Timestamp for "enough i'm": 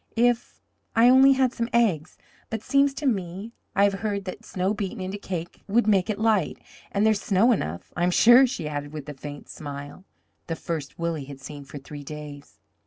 7.51-8.09